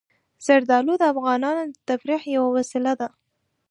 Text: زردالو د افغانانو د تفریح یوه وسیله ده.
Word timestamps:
زردالو 0.45 0.93
د 0.99 1.03
افغانانو 1.13 1.63
د 1.69 1.73
تفریح 1.87 2.21
یوه 2.35 2.49
وسیله 2.57 2.93
ده. 2.99 3.07